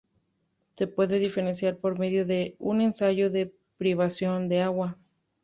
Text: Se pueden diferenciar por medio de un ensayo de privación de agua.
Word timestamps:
Se 0.73 0.87
pueden 0.87 1.21
diferenciar 1.21 1.77
por 1.77 1.99
medio 1.99 2.25
de 2.25 2.55
un 2.57 2.81
ensayo 2.81 3.29
de 3.29 3.53
privación 3.77 4.49
de 4.49 4.63
agua. 4.63 4.97